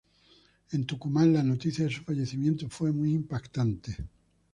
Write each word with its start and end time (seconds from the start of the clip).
En 0.73 0.83
Tucumán, 0.87 1.31
la 1.31 1.43
noticia 1.43 1.85
de 1.85 1.91
su 1.91 2.01
fallecimiento 2.01 2.67
fue 2.71 2.91
muy 2.91 3.11
impactante. 3.13 3.97